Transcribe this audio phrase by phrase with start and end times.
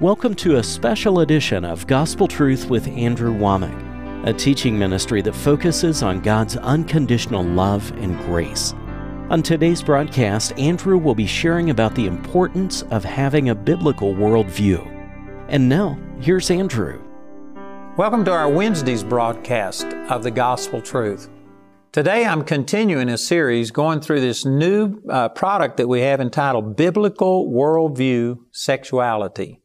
[0.00, 5.34] Welcome to a special edition of Gospel Truth with Andrew Wommack, a teaching ministry that
[5.34, 8.74] focuses on God's unconditional love and grace.
[9.28, 14.86] On today's broadcast, Andrew will be sharing about the importance of having a biblical worldview.
[15.48, 17.02] And now, here's Andrew.
[17.96, 21.28] Welcome to our Wednesday's broadcast of the Gospel Truth.
[21.90, 26.76] Today I'm continuing a series going through this new uh, product that we have entitled
[26.76, 29.60] Biblical Worldview Sexuality.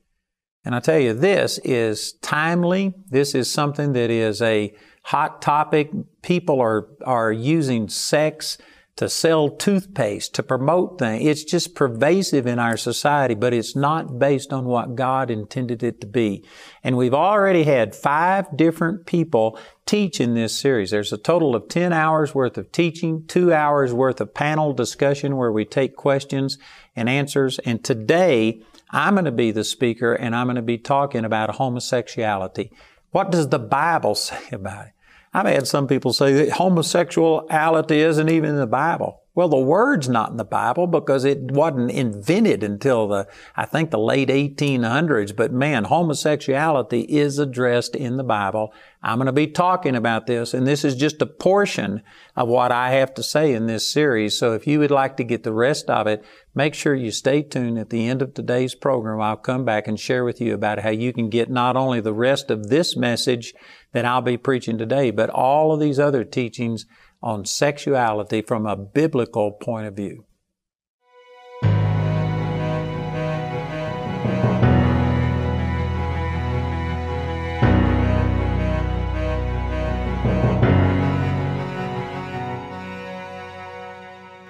[0.65, 2.93] And I tell you, this is timely.
[3.09, 5.91] This is something that is a hot topic.
[6.21, 8.57] People are, are using sex
[8.95, 11.25] to sell toothpaste, to promote things.
[11.25, 15.99] It's just pervasive in our society, but it's not based on what God intended it
[16.01, 16.45] to be.
[16.83, 20.91] And we've already had five different people teach in this series.
[20.91, 25.37] There's a total of 10 hours worth of teaching, two hours worth of panel discussion
[25.37, 26.59] where we take questions
[26.95, 27.57] and answers.
[27.59, 28.61] And today,
[28.93, 32.71] I'm going to be the speaker and I'm going to be talking about homosexuality.
[33.09, 34.93] What does the Bible say about it?
[35.33, 39.22] I've had some people say that homosexuality isn't even in the Bible.
[39.35, 43.89] Well, the word's not in the Bible because it wasn't invented until the, I think
[43.89, 45.35] the late 1800s.
[45.35, 48.71] But man, homosexuality is addressed in the Bible.
[49.01, 52.03] I'm going to be talking about this and this is just a portion
[52.35, 54.37] of what I have to say in this series.
[54.37, 56.23] So if you would like to get the rest of it,
[56.53, 59.19] make sure you stay tuned at the end of today's program.
[59.19, 62.13] I'll come back and share with you about how you can get not only the
[62.13, 63.55] rest of this message
[63.93, 66.85] that I'll be preaching today, but all of these other teachings
[67.23, 70.25] on sexuality from a biblical point of view.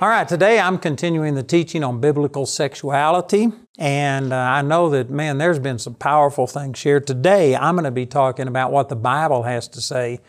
[0.02, 3.54] All right, today I'm continuing the teaching on biblical sexuality.
[3.80, 7.08] And uh, I know that, man, there's been some powerful things shared.
[7.08, 10.20] Today I'm going to be talking about what the Bible has to say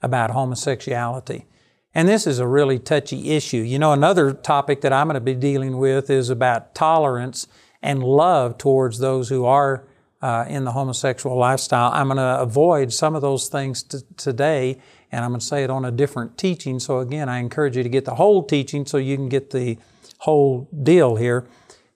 [0.00, 1.46] about homosexuality.
[1.94, 3.58] And this is a really touchy issue.
[3.58, 7.46] You know, another topic that I'm going to be dealing with is about tolerance
[7.82, 9.84] and love towards those who are
[10.20, 11.92] uh, in the homosexual lifestyle.
[11.92, 14.80] I'm going to avoid some of those things t- today,
[15.12, 16.80] and I'm going to say it on a different teaching.
[16.80, 19.78] So, again, I encourage you to get the whole teaching so you can get the
[20.18, 21.46] whole deal here.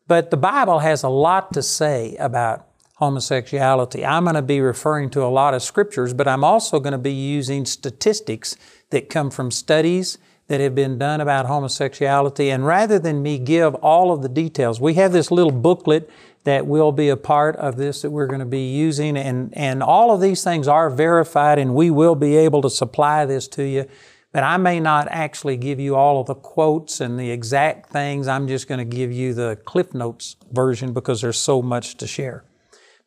[0.07, 4.05] But the Bible has a lot to say about homosexuality.
[4.05, 6.99] I'm going to be referring to a lot of scriptures, but I'm also going to
[6.99, 8.57] be using statistics
[8.91, 10.19] that come from studies
[10.49, 12.51] that have been done about homosexuality.
[12.51, 16.11] And rather than me give all of the details, we have this little booklet
[16.45, 19.17] that will be a part of this that we're going to be using.
[19.19, 23.27] And, and all of these things are verified, and we will be able to supply
[23.27, 23.87] this to you.
[24.33, 28.29] But I may not actually give you all of the quotes and the exact things.
[28.29, 32.07] I'm just going to give you the Cliff Notes version because there's so much to
[32.07, 32.45] share.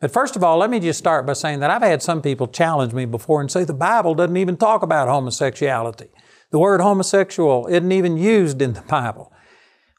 [0.01, 2.47] But first of all, let me just start by saying that I've had some people
[2.47, 6.09] challenge me before and say the Bible doesn't even talk about homosexuality.
[6.49, 9.31] The word homosexual isn't even used in the Bible.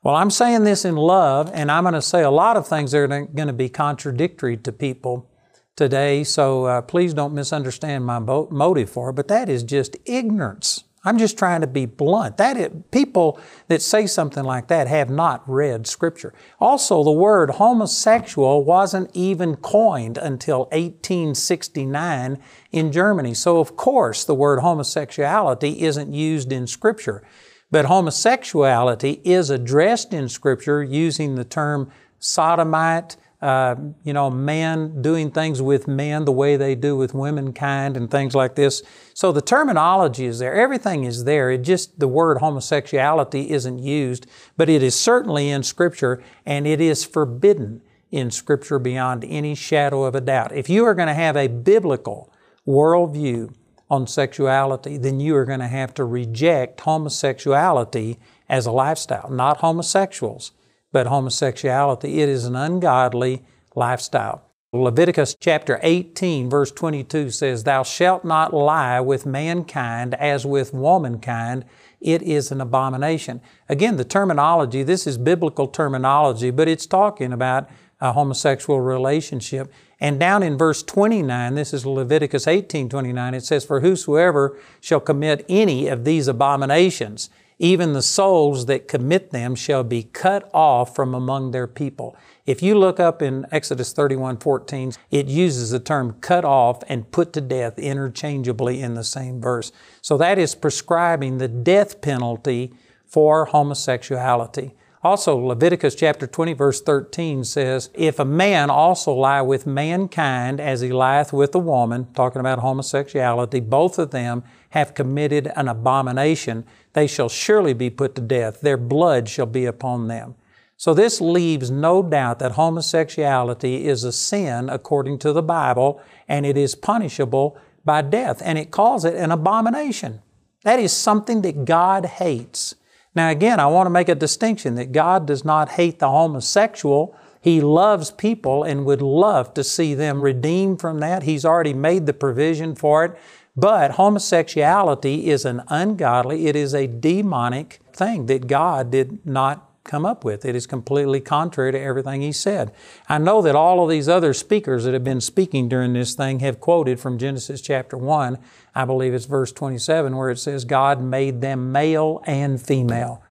[0.03, 2.91] Well, I'm saying this in love, and I'm going to say a lot of things
[2.91, 5.31] that are going to be contradictory to people
[5.77, 10.83] today, so uh, please don't misunderstand my motive for it, but that is just ignorance.
[11.05, 12.37] I'm just trying to be blunt.
[12.37, 16.33] That is, people that say something like that have not read Scripture.
[16.61, 22.39] Also, the word homosexual wasn't even coined until 1869
[22.71, 23.35] in Germany.
[23.35, 27.25] So, of course, the word homosexuality isn't used in Scripture.
[27.73, 35.29] But homosexuality is addressed in Scripture using the term sodomite, uh, you know, man doing
[35.29, 38.85] things with men the way they do with womankind and things like this.
[39.15, 40.55] So the terminology is there.
[40.55, 41.51] Everything is there.
[41.51, 44.27] It just, the word homosexuality isn't used,
[44.57, 47.83] but it is certainly in Scripture and it is forbidden
[48.13, 50.53] in Scripture beyond any shadow of a doubt.
[50.53, 52.33] If you are going to have a biblical
[52.65, 53.53] worldview
[53.91, 59.57] on sexuality, then you are going to have to reject homosexuality as a lifestyle, not
[59.57, 60.53] homosexuals
[60.93, 62.21] but homosexuality.
[62.21, 63.43] It is an ungodly
[63.75, 64.43] lifestyle.
[64.75, 71.67] Leviticus chapter 18, verse 22 says, Thou shalt not lie with mankind as with womankind.
[72.01, 73.43] It is an abomination.
[73.69, 77.69] Again, the terminology, this is biblical terminology, but it's talking about
[78.01, 79.71] a homosexual relationship.
[80.01, 85.01] And down in verse 29, this is Leviticus 18, 29, it says, For whosoever shall
[85.01, 87.29] commit any of these abominations,
[87.63, 92.17] even the souls that commit them shall be cut off from among their people.
[92.45, 97.11] If you look up in Exodus 31 14, it uses the term cut off and
[97.13, 99.71] put to death interchangeably in the same verse.
[100.01, 102.75] So that is prescribing the death penalty
[103.07, 104.75] for homosexuality.
[105.05, 110.81] Also, Leviticus chapter 20, verse 13 says, If a man also lie with mankind as
[110.81, 116.65] he lieth with a woman, talking about homosexuality, both of them have committed an abomination,
[116.93, 118.61] they shall surely be put to death.
[118.61, 120.35] Their blood shall be upon them.
[120.77, 126.45] So this leaves no doubt that homosexuality is a sin according to the Bible, and
[126.45, 130.23] it is punishable by death, and it calls it an abomination.
[130.65, 132.75] That is something that God hates.
[133.15, 137.15] Now, again, I want to make a distinction that God does not hate the homosexual.
[137.41, 141.25] He loves people and would love to see them redeemed from that.
[141.25, 143.19] He's already made the provision for it.
[143.55, 150.07] But homosexuality is an ungodly, it is a demonic thing that God did not come
[150.07, 150.45] up with.
[150.45, 152.73] It is completely contrary to everything he said.
[153.09, 156.41] I know that all of these other speakers that have been speaking during this thing
[156.41, 158.39] have quoted from Genesis chapter 1.
[158.75, 163.23] I believe it's verse 27 where it says, God made them male and female.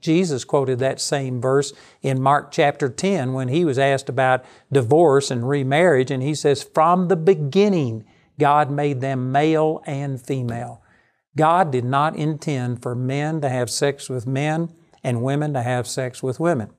[0.00, 1.72] Jesus quoted that same verse
[2.02, 6.62] in Mark chapter 10 when he was asked about divorce and remarriage, and he says,
[6.62, 8.04] From the beginning,
[8.38, 10.82] God made them male and female.
[11.36, 14.72] God did not intend for men to have sex with men
[15.02, 16.70] and women to have sex with women.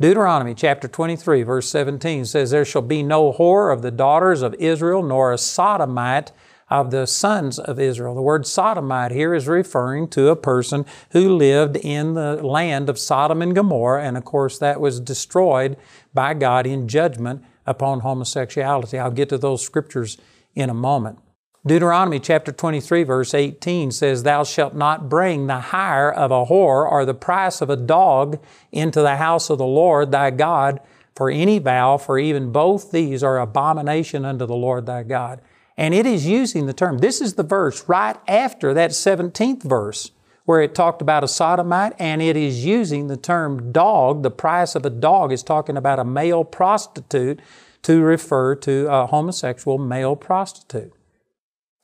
[0.00, 4.54] Deuteronomy chapter 23, verse 17 says, There shall be no whore of the daughters of
[4.54, 6.30] Israel, nor a sodomite
[6.70, 8.14] of the sons of Israel.
[8.14, 12.98] The word sodomite here is referring to a person who lived in the land of
[12.98, 15.76] Sodom and Gomorrah, and of course that was destroyed
[16.14, 18.98] by God in judgment upon homosexuality.
[18.98, 20.16] I'll get to those scriptures
[20.58, 21.20] in a moment.
[21.64, 26.90] Deuteronomy chapter 23, verse 18 says, Thou shalt not bring the hire of a whore
[26.90, 30.80] or the price of a dog into the house of the Lord thy God
[31.14, 35.40] for any vow, for even both these are abomination unto the Lord thy God.
[35.76, 40.10] And it is using the term, this is the verse right after that 17th verse
[40.44, 44.22] where it talked about a sodomite, and it is using the term dog.
[44.22, 47.40] The price of a dog is talking about a male prostitute
[47.88, 50.92] to refer to a homosexual male prostitute.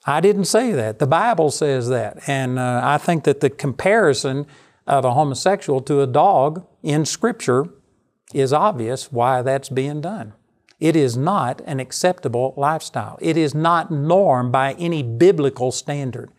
[0.04, 0.98] I didn't say that.
[0.98, 2.28] The Bible says that.
[2.28, 4.46] And uh, I think that the comparison
[4.86, 7.70] of a homosexual to a dog in Scripture
[8.34, 10.34] is obvious why that's being done.
[10.78, 13.16] It is not an acceptable lifestyle.
[13.22, 16.30] It is not norm by any biblical standard.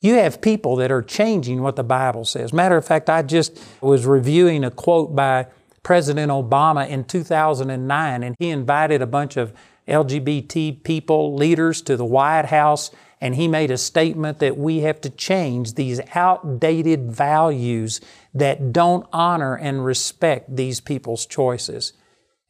[0.00, 2.52] You have people that are changing what the Bible says.
[2.52, 5.46] Matter of fact, I just was reviewing a quote by
[5.82, 9.52] President Obama in 2009, and he invited a bunch of
[9.88, 12.90] LGBT people, leaders to the White House,
[13.20, 18.00] and he made a statement that we have to change these outdated values
[18.34, 21.92] that don't honor and respect these people's choices.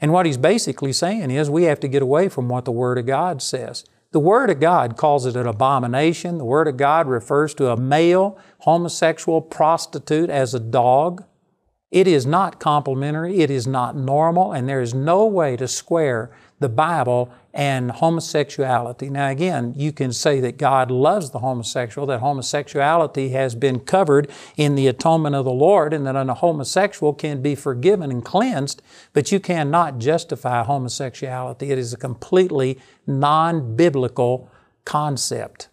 [0.00, 2.98] And what he's basically saying is we have to get away from what the Word
[2.98, 3.84] of God says.
[4.12, 6.38] The Word of God calls it an abomination.
[6.38, 11.24] The Word of God refers to a male homosexual prostitute as a dog.
[11.92, 16.30] It is not complementary, it is not normal, and there is no way to square
[16.58, 19.10] the Bible and homosexuality.
[19.10, 24.30] Now, again, you can say that God loves the homosexual, that homosexuality has been covered
[24.56, 28.80] in the atonement of the Lord, and that a homosexual can be forgiven and cleansed,
[29.12, 31.70] but you cannot justify homosexuality.
[31.70, 34.48] It is a completely non biblical
[34.86, 35.68] concept.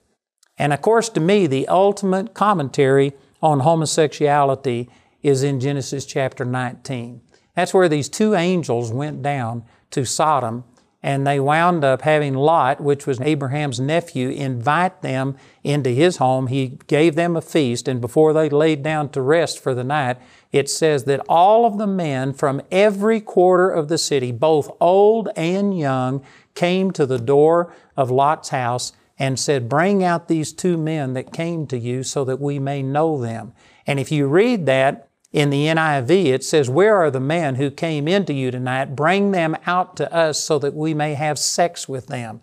[0.58, 4.90] And of course, to me, the ultimate commentary on homosexuality
[5.22, 7.22] is in Genesis chapter 19.
[7.56, 10.64] That's where these two angels went down to Sodom
[11.02, 16.48] and they wound up having Lot, which was Abraham's nephew, invite them into his home.
[16.48, 20.18] He gave them a feast, and before they laid down to rest for the night,
[20.52, 25.30] it says that all of the men from every quarter of the city, both old
[25.38, 26.22] and young,
[26.54, 31.32] came to the door of Lot's house and said, Bring out these two men that
[31.32, 33.54] came to you so that we may know them.
[33.88, 37.70] And if you read that, in the NIV, it says, Where are the men who
[37.70, 38.96] came into you tonight?
[38.96, 42.42] Bring them out to us so that we may have sex with them.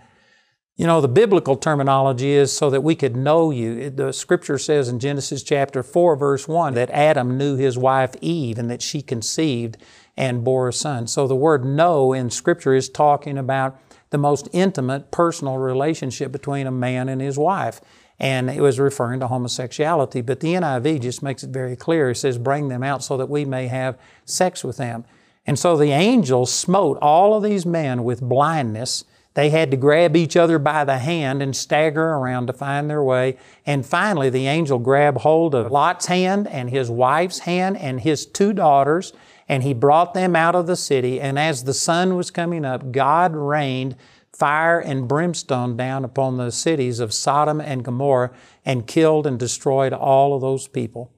[0.76, 3.88] You know, the biblical terminology is so that we could know you.
[3.88, 8.58] The scripture says in Genesis chapter 4, verse 1, that Adam knew his wife Eve
[8.58, 9.78] and that she conceived
[10.18, 11.06] and bore a son.
[11.06, 16.66] So the word know in scripture is talking about the most intimate personal relationship between
[16.66, 17.80] a man and his wife
[18.18, 20.22] and it was referring to homosexuality.
[20.22, 22.10] But the NIV just makes it very clear.
[22.10, 25.04] It says, Bring them out so that we may have sex with them.
[25.46, 29.04] And so the angels smote all of these men with blindness.
[29.34, 33.02] They had to grab each other by the hand and stagger around to find their
[33.02, 33.36] way.
[33.66, 38.24] And finally, the angel grabbed hold of Lot's hand and his wife's hand and his
[38.24, 39.12] two daughters,
[39.46, 41.20] and he brought them out of the city.
[41.20, 43.94] And as the sun was coming up, God rained
[44.38, 48.32] fire and brimstone down upon the cities of Sodom and Gomorrah
[48.64, 51.12] and killed and destroyed all of those people.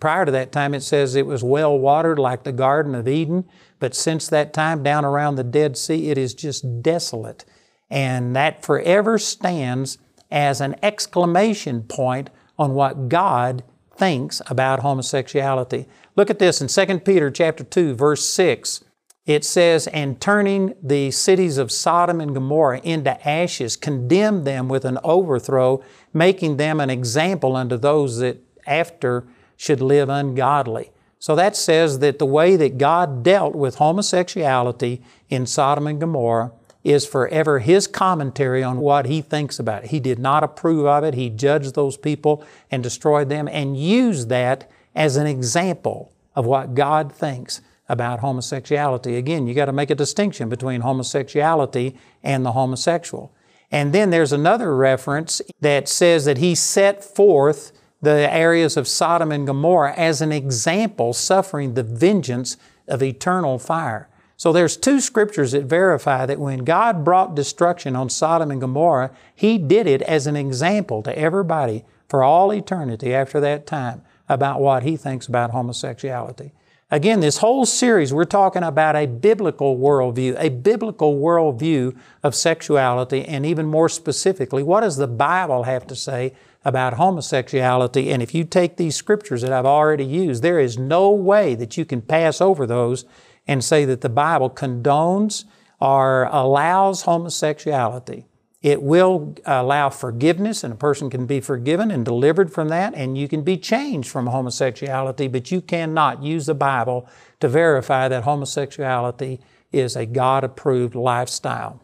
[0.00, 3.44] Prior to that time, it says it was well watered like the Garden of Eden,
[3.78, 7.44] but since that time, down around the Dead Sea, it is just desolate.
[7.90, 9.98] And that forever stands
[10.30, 12.28] as an exclamation point
[12.58, 13.64] on what God
[13.96, 15.86] thinks about homosexuality.
[16.16, 18.84] Look at this in 2 Peter chapter 2 verse 6.
[19.28, 24.86] It says, "And turning the cities of Sodom and Gomorrah into ashes, condemned them with
[24.86, 25.82] an overthrow,
[26.14, 32.18] making them an example unto those that after should live ungodly." So that says that
[32.18, 38.62] the way that God dealt with homosexuality in Sodom and Gomorrah is forever His commentary
[38.62, 39.90] on what He thinks about it.
[39.90, 41.12] He did not approve of it.
[41.12, 46.74] He judged those people and destroyed them and used that as an example of what
[46.74, 49.16] God thinks about homosexuality.
[49.16, 53.32] Again, you got to make a distinction between homosexuality and the homosexual.
[53.70, 59.32] And then there's another reference that says that He set forth the areas of Sodom
[59.32, 64.08] and Gomorrah as an example suffering the vengeance of eternal fire.
[64.36, 69.10] So there's two scriptures that verify that when God brought destruction on Sodom and Gomorrah,
[69.34, 74.60] He did it as an example to everybody for all eternity after that time about
[74.60, 76.52] what He thinks about homosexuality.
[76.90, 83.26] Again, this whole series, we're talking about a biblical worldview, a biblical worldview of sexuality,
[83.26, 86.32] and even more specifically, what does the Bible have to say
[86.64, 88.10] about homosexuality?
[88.10, 91.76] And if you take these scriptures that I've already used, there is no way that
[91.76, 93.04] you can pass over those
[93.46, 95.44] and say that the Bible condones
[95.82, 98.24] or allows homosexuality.
[98.60, 103.16] It will allow forgiveness, and a person can be forgiven and delivered from that, and
[103.16, 108.24] you can be changed from homosexuality, but you cannot use the Bible to verify that
[108.24, 111.80] homosexuality is a God approved lifestyle.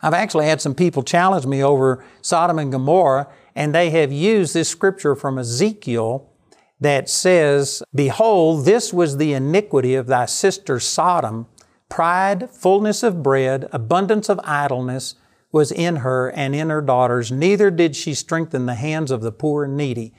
[0.00, 4.54] I've actually had some people challenge me over Sodom and Gomorrah, and they have used
[4.54, 6.30] this scripture from Ezekiel
[6.80, 11.46] that says, Behold, this was the iniquity of thy sister Sodom.
[11.88, 15.14] Pride, fullness of bread, abundance of idleness
[15.52, 17.30] was in her and in her daughters.
[17.30, 20.14] Neither did she strengthen the hands of the poor and needy.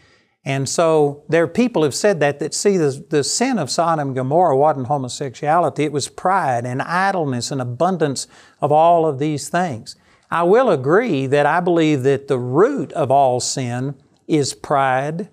[0.45, 4.09] And so there are people have said that that see the, the sin of Sodom
[4.09, 8.27] and Gomorrah wasn't homosexuality, it was pride and idleness and abundance
[8.61, 9.95] of all of these things.
[10.29, 13.95] I will agree that I believe that the root of all sin
[14.27, 15.29] is pride,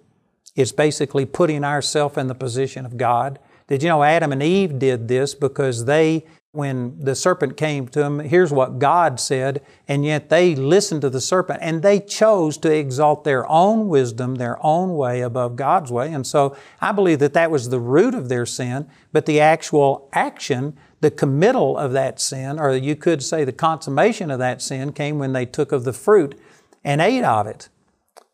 [0.54, 3.38] it's basically putting ourselves in the position of God.
[3.66, 8.00] Did you know Adam and Eve did this because they, when the serpent came to
[8.00, 12.58] them, here's what God said, and yet they listened to the serpent and they chose
[12.58, 16.12] to exalt their own wisdom, their own way above God's way.
[16.12, 20.08] And so I believe that that was the root of their sin, but the actual
[20.12, 24.92] action, the committal of that sin, or you could say the consummation of that sin,
[24.92, 26.36] came when they took of the fruit
[26.82, 27.68] and ate of it.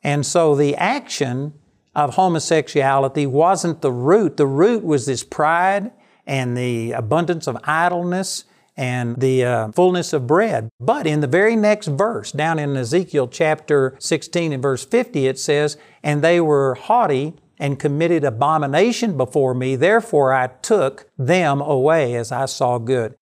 [0.02, 1.52] And so the action
[1.94, 4.38] of homosexuality wasn't the root.
[4.38, 5.92] The root was this pride
[6.26, 8.45] and the abundance of idleness
[8.76, 10.68] and the uh, fullness of bread.
[10.78, 15.38] But in the very next verse, down in Ezekiel chapter 16 and verse 50, it
[15.38, 22.14] says, And they were haughty and committed abomination before me, therefore I took them away
[22.14, 23.14] as I saw good.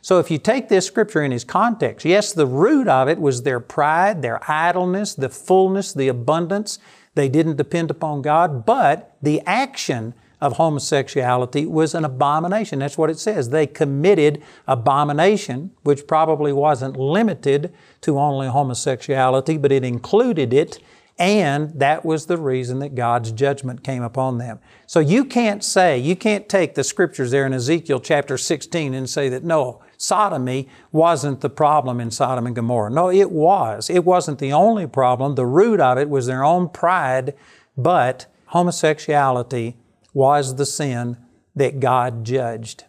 [0.00, 3.42] So if you take this scripture in its context, yes, the root of it was
[3.42, 6.78] their pride, their idleness, the fullness, the abundance,
[7.14, 12.78] they didn't depend upon God, but the action of homosexuality was an abomination.
[12.80, 13.50] That's what it says.
[13.50, 17.72] They committed abomination, which probably wasn't limited
[18.02, 20.80] to only homosexuality, but it included it,
[21.18, 24.58] and that was the reason that God's judgment came upon them.
[24.86, 29.08] So you can't say, you can't take the scriptures there in Ezekiel chapter 16 and
[29.08, 32.90] say that no, sodomy wasn't the problem in Sodom and Gomorrah.
[32.90, 33.88] No, it was.
[33.88, 35.36] It wasn't the only problem.
[35.36, 37.34] The root of it was their own pride,
[37.76, 39.76] but homosexuality
[40.14, 41.18] was the sin
[41.54, 42.84] that God judged.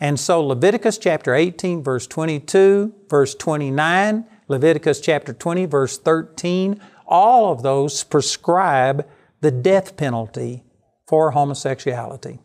[0.00, 7.52] And so Leviticus chapter 18, verse 22, verse 29, Leviticus chapter 20, verse 13, all
[7.52, 9.06] of those prescribe
[9.40, 10.64] the death penalty
[11.06, 12.40] for homosexuality.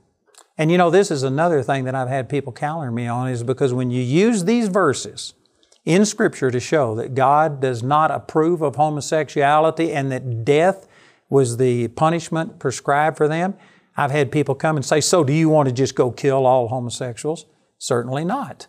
[0.57, 3.43] And you know, this is another thing that I've had people counter me on is
[3.43, 5.34] because when you use these verses
[5.86, 10.88] in Scripture to show that God does not approve of homosexuality and that death
[11.29, 13.55] was the punishment prescribed for them,
[13.97, 16.67] I've had people come and say, So do you want to just go kill all
[16.67, 17.45] homosexuals?
[17.79, 18.67] Certainly not.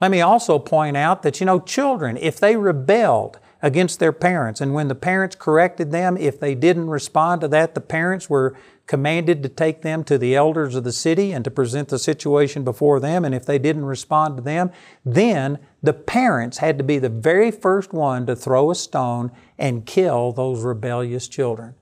[0.00, 4.60] Let me also point out that, you know, children, if they rebelled against their parents,
[4.60, 8.56] and when the parents corrected them, if they didn't respond to that, the parents were
[8.86, 12.62] commanded to take them to the elders of the city and to present the situation
[12.62, 13.24] before them.
[13.24, 14.70] And if they didn't respond to them,
[15.04, 19.86] then the parents had to be the very first one to throw a stone and
[19.86, 21.74] kill those rebellious children.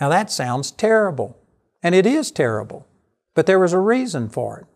[0.00, 1.41] Now that sounds terrible.
[1.82, 2.86] And it is terrible.
[3.34, 4.66] But there was a reason for it.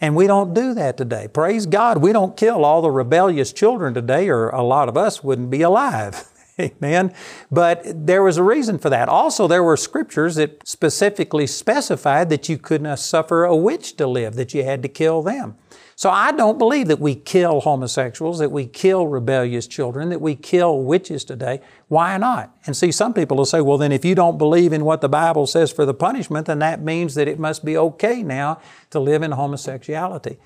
[0.00, 1.26] And we don't do that today.
[1.26, 5.24] Praise God, we don't kill all the rebellious children today, or a lot of us
[5.24, 6.24] wouldn't be alive.
[6.60, 7.12] Amen.
[7.50, 9.08] But there was a reason for that.
[9.08, 14.34] Also, there were scriptures that specifically specified that you couldn't suffer a witch to live,
[14.36, 15.56] that you had to kill them.
[15.98, 20.36] So I don't believe that we kill homosexuals, that we kill rebellious children, that we
[20.36, 21.60] kill witches today.
[21.88, 22.56] Why not?
[22.66, 25.08] And see, some people will say, well, then if you don't believe in what the
[25.08, 29.00] Bible says for the punishment, then that means that it must be okay now to
[29.00, 30.38] live in homosexuality.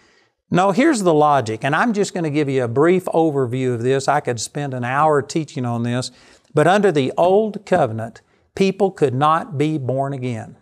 [0.50, 3.82] No, here's the logic, and I'm just going to give you a brief overview of
[3.82, 4.08] this.
[4.08, 6.10] I could spend an hour teaching on this,
[6.54, 8.22] but under the Old Covenant,
[8.54, 10.56] people could not be born again.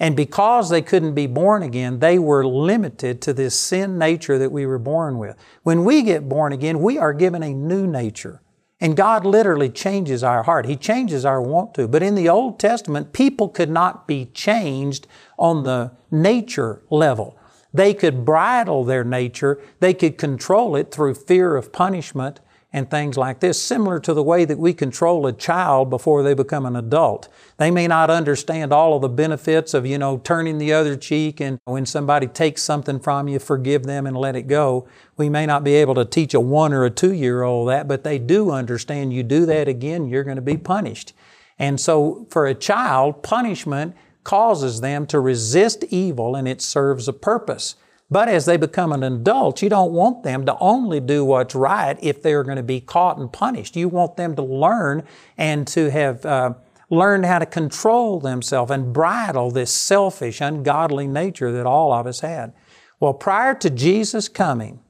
[0.00, 4.50] And because they couldn't be born again, they were limited to this sin nature that
[4.50, 5.36] we were born with.
[5.62, 8.40] When we get born again, we are given a new nature.
[8.80, 10.66] And God literally changes our heart.
[10.66, 11.86] He changes our want to.
[11.86, 15.06] But in the Old Testament, people could not be changed
[15.38, 17.38] on the nature level.
[17.72, 22.40] They could bridle their nature, they could control it through fear of punishment
[22.74, 26.34] and things like this, similar to the way that we control a child before they
[26.34, 27.28] become an adult.
[27.56, 31.40] They may not understand all of the benefits of, you know, turning the other cheek
[31.40, 34.88] and when somebody takes something from you, forgive them and let it go.
[35.16, 37.86] We may not be able to teach a one or a two year old that,
[37.86, 41.12] but they do understand you do that again, you're going to be punished.
[41.60, 47.12] And so for a child, punishment causes them to resist evil and it serves a
[47.12, 47.76] purpose.
[48.10, 51.98] But as they become an adult, you don't want them to only do what's right
[52.02, 53.76] if they're going to be caught and punished.
[53.76, 55.04] You want them to learn
[55.38, 56.54] and to have uh,
[56.90, 62.20] learned how to control themselves and bridle this selfish, ungodly nature that all of us
[62.20, 62.52] had.
[63.00, 64.80] Well, prior to Jesus coming,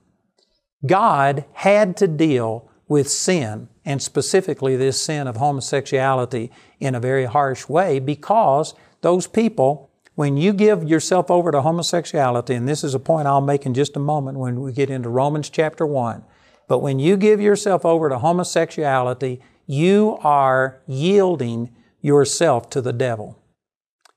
[0.86, 7.24] God had to deal with sin, and specifically this sin of homosexuality, in a very
[7.24, 12.94] harsh way because those people when you give yourself over to homosexuality, and this is
[12.94, 16.24] a point I'll make in just a moment when we get into Romans chapter 1,
[16.68, 23.38] but when you give yourself over to homosexuality, you are yielding yourself to the devil.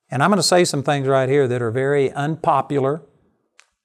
[0.10, 3.02] And I'm going to say some things right here that are very unpopular,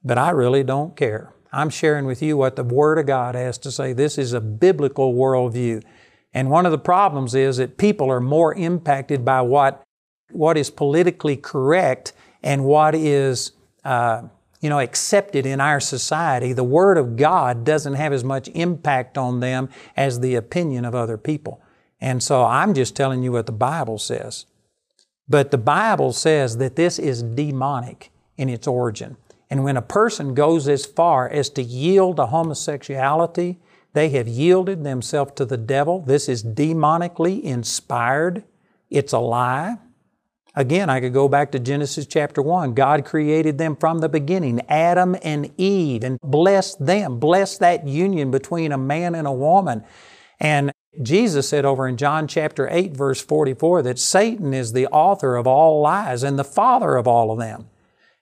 [0.04, 1.32] but I really don't care.
[1.52, 3.92] I'm sharing with you what the Word of God has to say.
[3.92, 5.82] This is a biblical worldview.
[6.32, 9.82] And one of the problems is that people are more impacted by what
[10.32, 13.52] what is politically correct and what is
[13.84, 14.22] uh,
[14.60, 16.52] you know accepted in our society.
[16.52, 20.94] The word of god doesn't have as much impact on them as the opinion of
[20.94, 21.60] other people.
[22.00, 24.46] And so i'm just telling you what the bible says.
[25.28, 29.16] But the bible says that this is demonic in its origin.
[29.48, 33.58] And when a person goes as far as to yield to homosexuality
[33.92, 36.00] they have yielded themselves to the devil.
[36.00, 38.44] This is demonically inspired.
[38.90, 39.76] It's a lie
[40.54, 42.74] Again, I could go back to Genesis chapter 1.
[42.74, 48.30] God created them from the beginning, Adam and Eve, and blessed them, blessed that union
[48.30, 49.82] between a man and a woman.
[50.38, 55.36] And Jesus said over in John chapter 8, verse 44, that Satan is the author
[55.36, 57.70] of all lies and the father of all of them.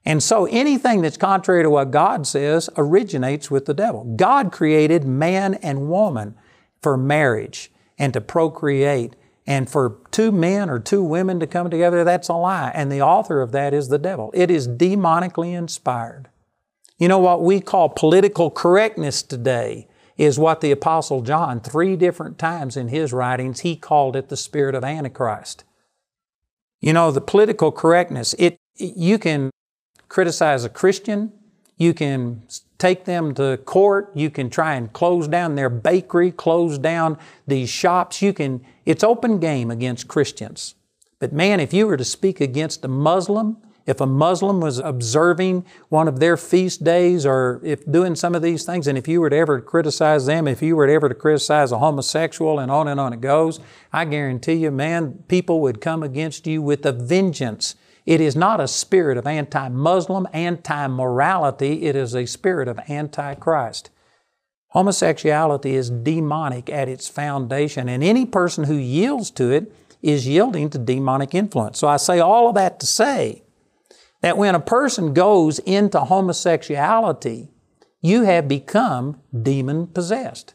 [0.04, 4.04] And so anything that's contrary to what God says originates with the devil.
[4.16, 6.36] God created man and woman
[6.80, 9.14] for marriage and to procreate
[9.50, 12.70] and for two men or two women to come together, that's a lie.
[12.72, 14.30] And the author of that is the devil.
[14.32, 16.28] It is demonically inspired.
[16.98, 22.38] You know what we call political correctness today is what the Apostle John, three different
[22.38, 25.64] times in his writings, he called it the spirit of Antichrist.
[26.80, 29.50] You know, the political correctness, it, you can
[30.08, 31.32] criticize a Christian,
[31.76, 32.44] you can
[32.80, 34.10] take them to court.
[34.14, 38.22] You can try and close down their bakery, close down these shops.
[38.22, 40.74] You can, it's open game against Christians.
[41.20, 45.64] But man, if you were to speak against a Muslim, if a Muslim was observing
[45.88, 49.20] one of their feast days or if doing some of these things, and if you
[49.20, 52.70] were to ever criticize them, if you were to ever to criticize a homosexual and
[52.70, 53.60] on and on it goes,
[53.92, 57.74] I guarantee you, man, people would come against you with a vengeance.
[58.10, 62.80] It is not a spirit of anti Muslim, anti morality, it is a spirit of
[62.88, 63.90] anti Christ.
[64.70, 70.70] Homosexuality is demonic at its foundation, and any person who yields to it is yielding
[70.70, 71.78] to demonic influence.
[71.78, 73.44] So I say all of that to say
[74.22, 77.50] that when a person goes into homosexuality,
[78.00, 80.54] you have become demon possessed.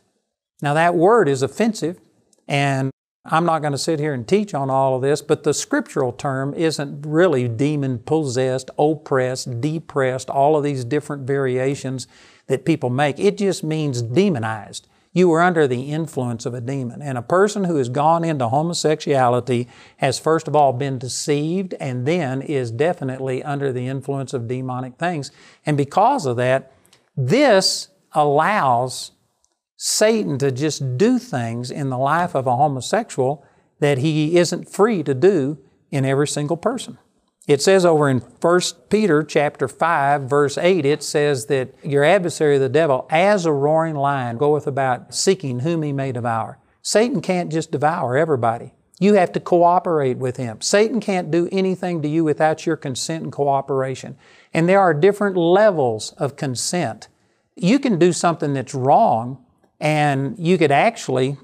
[0.61, 2.01] Now, that word is offensive,
[2.49, 2.91] and
[3.25, 6.11] I'm not going to sit here and teach on all of this, but the scriptural
[6.11, 12.07] term isn't really demon possessed, oppressed, depressed, all of these different variations
[12.47, 13.19] that people make.
[13.19, 14.87] It just means demonized.
[15.11, 17.01] You were under the influence of a demon.
[17.01, 22.05] And a person who has gone into homosexuality has first of all been deceived and
[22.05, 25.31] then is definitely under the influence of demonic things.
[25.65, 26.73] And because of that,
[27.17, 29.11] this allows
[29.87, 33.45] Satan to just do things in the life of a homosexual
[33.79, 35.59] that he isn't free to do
[35.91, 36.97] in every single person.
[37.47, 42.57] It says over in 1 Peter chapter 5 verse 8 it says that your adversary
[42.57, 46.57] the devil as a roaring lion goeth about seeking whom he may devour.
[46.81, 48.73] Satan can't just devour everybody.
[48.99, 50.61] You have to cooperate with him.
[50.61, 54.17] Satan can't do anything to you without your consent and cooperation.
[54.51, 57.07] And there are different levels of consent.
[57.55, 59.44] You can do something that's wrong
[59.79, 61.37] and you could actually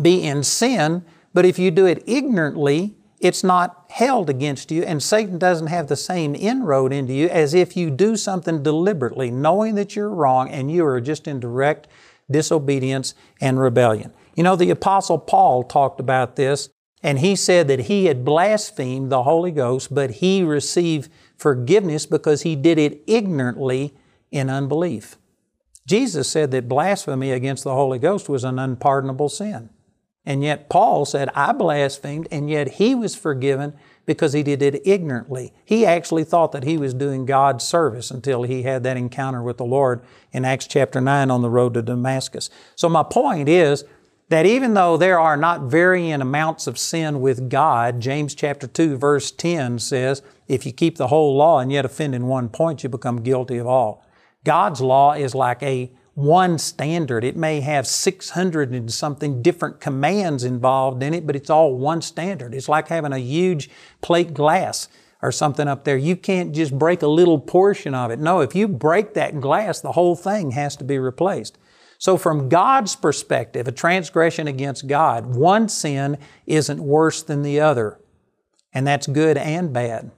[0.00, 5.00] be in sin, but if you do it ignorantly, it's not held against you, and
[5.02, 9.76] Satan doesn't have the same inroad into you as if you do something deliberately, knowing
[9.76, 11.86] that you're wrong and you are just in direct
[12.30, 14.12] disobedience and rebellion.
[14.34, 16.68] You know, the Apostle Paul talked about this,
[17.02, 22.42] and he said that he had blasphemed the Holy Ghost, but he received forgiveness because
[22.42, 23.94] he did it ignorantly
[24.30, 25.16] in unbelief.
[25.86, 29.70] Jesus said that blasphemy against the Holy Ghost was an unpardonable sin.
[30.24, 33.74] And yet Paul said, I blasphemed, and yet he was forgiven
[34.06, 35.52] because he did it ignorantly.
[35.64, 39.56] He actually thought that he was doing God's service until he had that encounter with
[39.56, 42.50] the Lord in Acts chapter 9 on the road to Damascus.
[42.76, 43.84] So my point is
[44.28, 48.96] that even though there are not varying amounts of sin with God, James chapter 2
[48.96, 52.82] verse 10 says, if you keep the whole law and yet offend in one point,
[52.82, 54.04] you become guilty of all.
[54.44, 57.24] God's law is like a one standard.
[57.24, 62.02] It may have 600 and something different commands involved in it, but it's all one
[62.02, 62.54] standard.
[62.54, 64.88] It's like having a huge plate glass
[65.22, 65.96] or something up there.
[65.96, 68.18] You can't just break a little portion of it.
[68.18, 71.56] No, if you break that glass, the whole thing has to be replaced.
[71.98, 78.00] So, from God's perspective, a transgression against God, one sin isn't worse than the other.
[78.74, 80.10] And that's good and bad.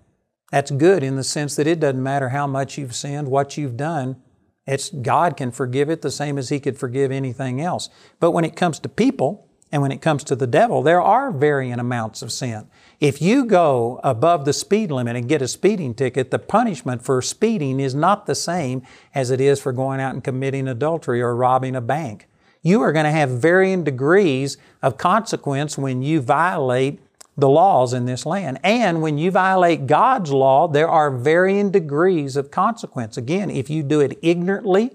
[0.55, 3.77] That's good in the sense that it doesn't matter how much you've sinned, what you've
[3.77, 4.23] done,
[4.69, 7.88] it's God can forgive it the same as He could forgive anything else.
[8.21, 11.33] But when it comes to people and when it comes to the devil, there are
[11.33, 12.69] varying amounts of sin.
[13.01, 17.21] If you go above the speed limit and get a speeding ticket, the punishment for
[17.21, 21.35] speeding is not the same as it is for going out and committing adultery or
[21.35, 22.29] robbing a bank.
[22.62, 27.01] You are going to have varying degrees of consequence when you violate
[27.37, 28.59] the laws in this land.
[28.62, 33.16] And when you violate God's law, there are varying degrees of consequence.
[33.16, 34.90] Again, if you do it ignorantly,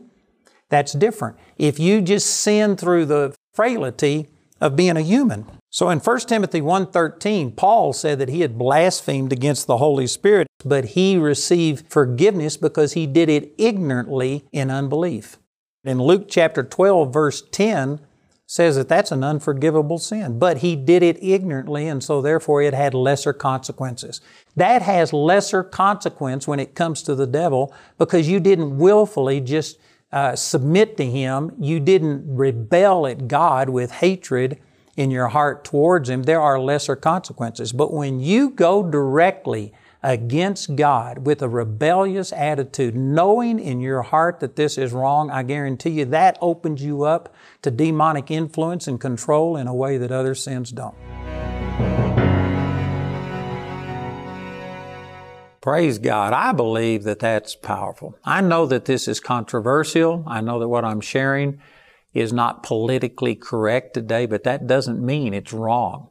[0.69, 1.38] that's different.
[1.58, 4.28] If you just sin through the frailty
[4.62, 5.45] of being a human.
[5.69, 10.47] So in 1 Timothy 1:13, Paul said that he had blasphemed against the Holy Spirit,
[10.65, 15.38] but he received forgiveness because he did it ignorantly in unbelief.
[15.84, 17.99] In Luke chapter 12 verse 10,
[18.49, 20.39] says that that's an unforgivable sin.
[20.39, 24.21] But he did it ignorantly, and so therefore it had lesser consequences.
[24.55, 29.77] That has lesser consequence when it comes to the devil because you didn't willfully just
[30.12, 31.51] uh, submit to him.
[31.59, 34.59] You didn't rebel at God with hatred
[34.97, 36.23] in your heart towards him.
[36.23, 37.71] There are lesser consequences.
[37.71, 44.39] But when you go directly against God with a rebellious attitude, knowing in your heart
[44.39, 48.99] that this is wrong, I guarantee you that opens you up to demonic influence and
[48.99, 50.95] control in a way that other sins don't.
[55.62, 56.31] Praise God.
[56.31, 58.17] I believe that that's powerful.
[58.23, 60.23] I know that this is controversial.
[60.25, 61.62] I know that what I'm sharing
[62.13, 66.09] is not politically correct today, but that doesn't mean it's wrong.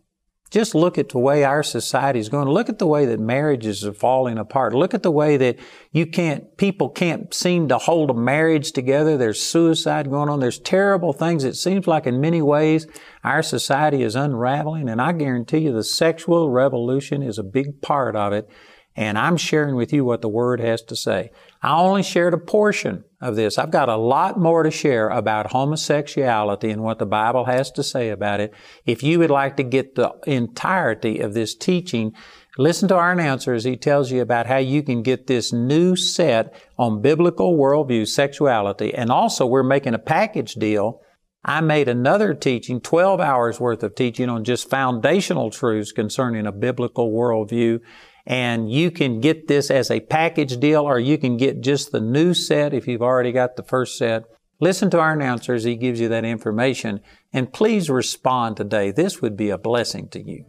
[0.50, 2.48] Just look at the way our society is going.
[2.48, 4.74] Look at the way that marriages are falling apart.
[4.74, 5.58] Look at the way that
[5.92, 9.18] you can't, people can't seem to hold a marriage together.
[9.18, 10.40] There's suicide going on.
[10.40, 11.44] There's terrible things.
[11.44, 12.86] It seems like in many ways
[13.22, 14.88] our society is unraveling.
[14.88, 18.48] And I guarantee you the sexual revolution is a big part of it.
[18.96, 21.30] And I'm sharing with you what the Word has to say.
[21.62, 23.58] I only shared a portion of this.
[23.58, 27.82] I've got a lot more to share about homosexuality and what the Bible has to
[27.82, 28.54] say about it.
[28.86, 32.12] If you would like to get the entirety of this teaching,
[32.58, 35.96] listen to our announcer as he tells you about how you can get this new
[35.96, 38.94] set on biblical worldview sexuality.
[38.94, 41.00] And also, we're making a package deal.
[41.44, 46.52] I made another teaching, 12 hours worth of teaching on just foundational truths concerning a
[46.52, 47.80] biblical worldview
[48.28, 52.00] and you can get this as a package deal or you can get just the
[52.00, 54.24] new set if you've already got the first set.
[54.60, 57.00] Listen to our announcer as he gives you that information
[57.32, 58.90] and please respond today.
[58.90, 60.44] This would be a blessing to you.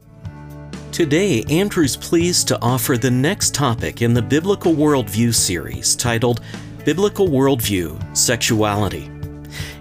[0.92, 6.42] Today, Andrew's pleased to offer the next topic in the Biblical Worldview series titled
[6.84, 9.10] Biblical Worldview Sexuality.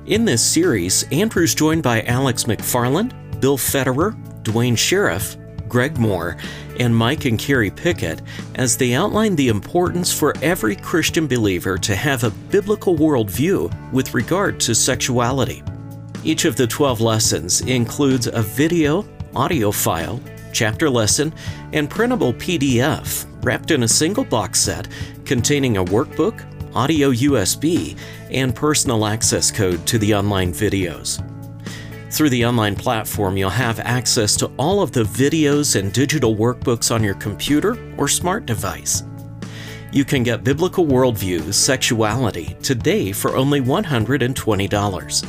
[0.06, 5.36] In this series, Andrew's joined by Alex McFarland, Bill Federer, Duane Sheriff,
[5.68, 6.40] Greg Mohr,
[6.78, 8.22] and Mike and Carrie Pickett
[8.54, 14.14] as they outline the importance for every Christian believer to have a biblical worldview with
[14.14, 15.62] regard to sexuality.
[16.24, 20.20] Each of the 12 lessons includes a video, audio file,
[20.52, 21.32] chapter lesson,
[21.72, 24.88] and printable PDF wrapped in a single box set
[25.24, 27.96] containing a workbook, audio USB,
[28.30, 31.22] and personal access code to the online videos.
[32.10, 36.92] Through the online platform, you'll have access to all of the videos and digital workbooks
[36.92, 39.02] on your computer or smart device.
[39.92, 45.26] You can get Biblical Worldview Sexuality today for only $120.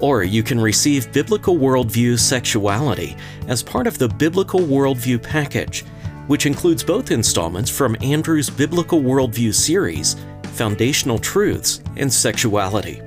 [0.00, 5.84] Or you can receive Biblical Worldview Sexuality as part of the Biblical Worldview package,
[6.26, 10.16] which includes both installments from Andrew's Biblical Worldview series,
[10.54, 13.00] Foundational Truths, and Sexuality.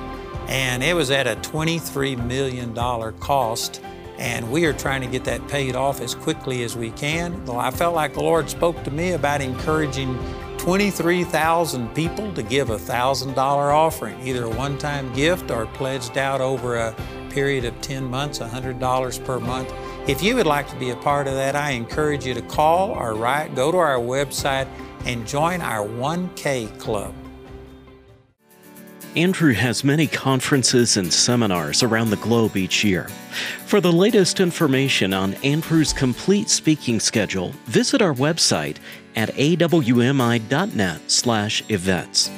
[0.48, 2.74] And it was at a $23 million
[3.20, 3.82] cost,
[4.16, 7.46] and we are trying to get that paid off as quickly as we can.
[7.50, 10.18] I felt like the Lord spoke to me about encouraging
[10.56, 16.40] 23,000 people to give a $1,000 offering, either a one time gift or pledged out
[16.40, 16.96] over a
[17.34, 19.74] period of 10 months, $100 per month.
[20.06, 22.90] If you would like to be a part of that, I encourage you to call
[22.90, 24.68] or write, go to our website,
[25.04, 27.12] and join our 1K club.
[29.16, 33.06] Andrew has many conferences and seminars around the globe each year.
[33.66, 38.78] For the latest information on Andrew's complete speaking schedule, visit our website
[39.14, 42.30] at awmi.net/events.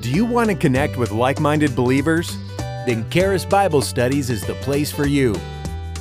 [0.00, 2.36] Do you want to connect with like minded believers?
[2.86, 5.34] Then Charis Bible Studies is the place for you.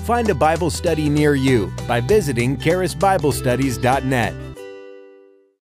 [0.05, 4.46] Find a Bible study near you by visiting charisbiblestudies.net